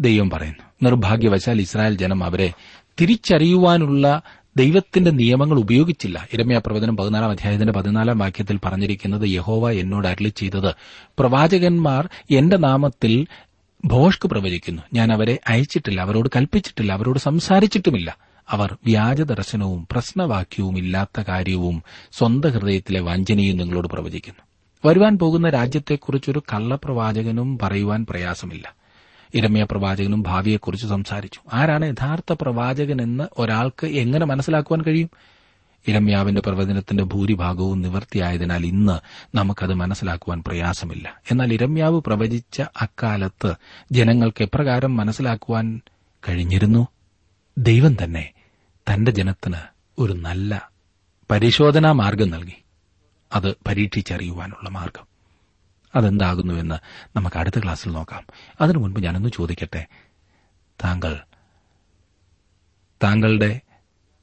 [0.00, 0.64] ദൈവം പറയുന്നു.
[0.82, 2.52] നിർഭാഗ്യവശാൽ ഇസ്രായേൽ ജനം അവരെ
[3.00, 4.22] തിരിച്ചറിയുവാനുള്ള
[4.56, 6.28] ദൈവത്തിന്റെ നിയമങ്ങൾ ഉപയോഗിച്ചില്ല.
[6.32, 10.74] ഇരമ്യാ പ്രവചനം പതിനാലാം അധ്യായത്തിന്റെ പതിനാലാം വാക്യത്തിൽ പറഞ്ഞിരിക്കുന്നത് യഹോവ എന്നോട് അരളി ചെയ്തത്.
[11.18, 13.26] പ്രവാചകന്മാർ എന്റെ നാമത്തിൽ
[13.84, 14.82] ഭോഷ്ക് പ്രവചിക്കുന്നു.
[14.94, 18.16] ഞാൻ അവരെ അയച്ചിട്ടില്ല അവരോട് കൽപ്പിച്ചിട്ടില്ല അവരോട് സംസാരിച്ചിട്ടുമില്ല.
[18.48, 24.42] അവർ വ്യാജ ദർശനവും പ്രശ്നവാക്യവും ഇല്ലാത്ത കാര്യവും സ്വന്ത ഹൃദയത്തിലെ വഞ്ചനയും നിങ്ങളോട് പ്രവചിക്കുന്നു.
[24.88, 28.74] വരുവാൻ പോകുന്ന രാജ്യത്തെക്കുറിച്ചൊരു കള്ളപ്രവാചകനും പറയുവാൻ പ്രയാസമില്ല.
[29.34, 31.40] ഇരമ്യ പ്രവാചകനും ഭാവിയെക്കുറിച്ച് സംസാരിച്ചു.
[31.52, 35.10] ആരാണ് യഥാർത്ഥ പ്രവാചകനെന്ന് ഒരാൾക്ക് എങ്ങനെ മനസ്സിലാക്കുവാൻ കഴിയും?
[35.86, 38.98] ഇരമ്യാവിന്റെ പ്രവചനത്തിന്റെ ഭൂരിഭാഗവും നിവൃത്തിയായതിനാൽ ഇന്ന്
[39.36, 41.20] നമുക്കത് മനസ്സിലാക്കുവാൻ പ്രയാസമില്ല.
[41.30, 43.54] എന്നാൽ ഇരമ്യാവ് പ്രവചിച്ച അക്കാലത്ത്
[43.92, 45.80] ജനങ്ങൾക്ക് എപ്രകാരം മനസ്സിലാക്കുവാൻ
[46.28, 46.88] കഴിഞ്ഞിരുന്നു?
[47.58, 48.32] ദൈവം തന്നെ
[48.92, 49.56] തന്റെ ജനത്തിന്
[49.98, 50.70] ഒരു നല്ല
[51.30, 52.64] പരിശോധനാ മാർഗം നൽകി.
[53.32, 55.06] അത് പരീക്ഷിച്ചറിയുവാനുള്ള മാർഗം.
[55.96, 56.74] അതെന്താകുന്നുവെന്ന്
[57.16, 58.24] നമുക്ക് അടുത്ത ക്ലാസ്സിൽ നോക്കാം.
[58.60, 59.86] അതിനു മുൻപ് ഞാനൊന്ന് ചോദിക്കട്ടെ?
[60.84, 61.20] താങ്കൾ
[63.02, 63.60] താങ്കളുടെ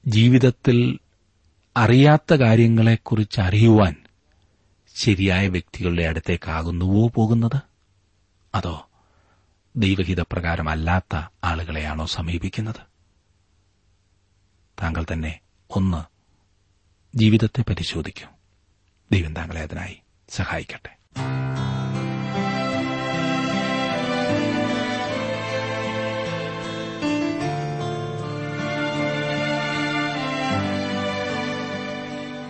[0.07, 0.99] ജീവിതത്തിൽ
[1.77, 3.95] അറിയാത്ത കാര്യങ്ങളെക്കുറിച്ച് അറിയുവാൻ
[4.95, 7.61] ശരിയായ വ്യക്തികളുടെ അടുത്തേക്കാകുന്നുവോ പോകുന്നത്?
[8.55, 8.89] അതോ
[9.75, 12.81] ദൈവഹിതപ്രകാരമല്ലാത്ത ആളുകളെയാണോ സമീപിക്കുന്നത്?
[14.81, 16.03] താങ്കൾ തന്നെ ഒന്ന്
[17.17, 18.27] ജീവിതത്തെ പരിശോധിക്കൂ.
[19.11, 20.94] ദൈവം താങ്കളെ അതിനായി സഹായിക്കട്ടെ.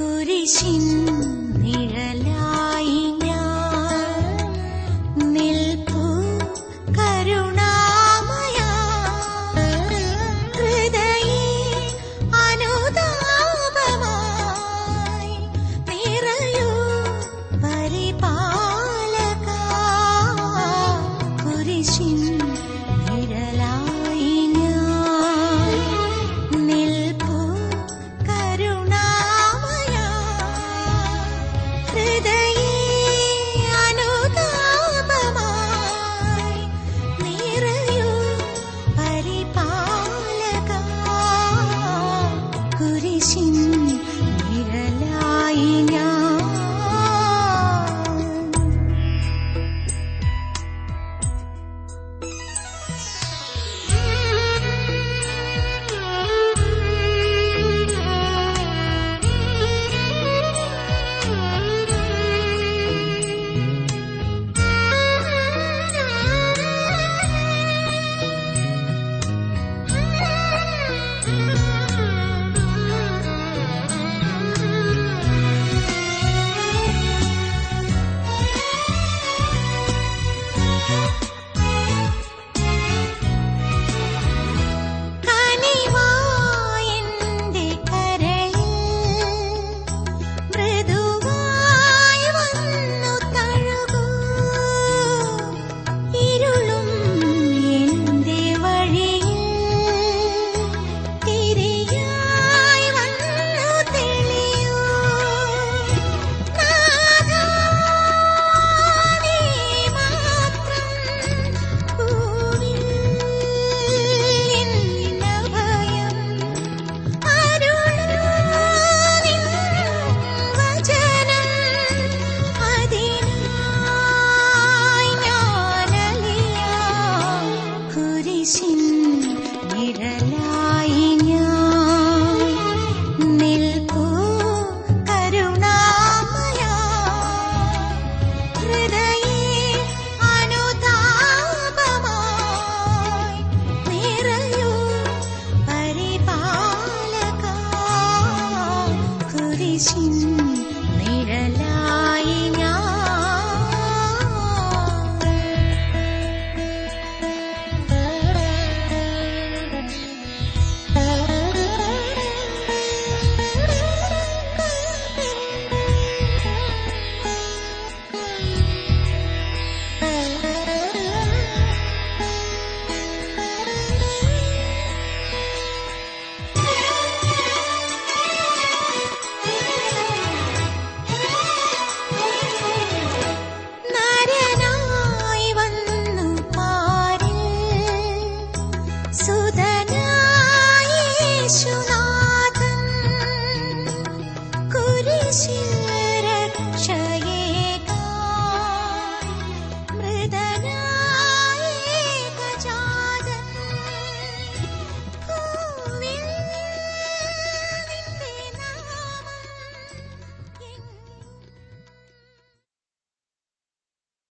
[0.00, 0.88] ुरिशिन्
[1.60, 2.31] विरल
[44.50, 46.71] നിഴലായി ഞാൻ.